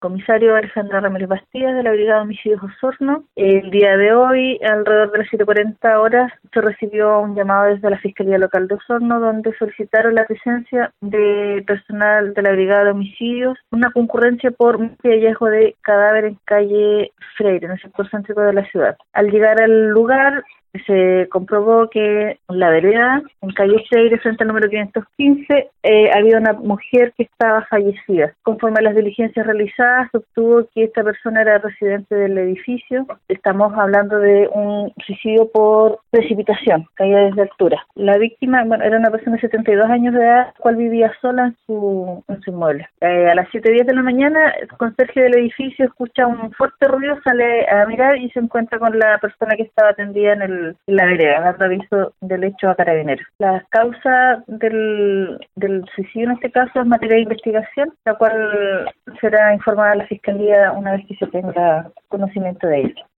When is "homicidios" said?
2.24-2.62, 12.90-13.58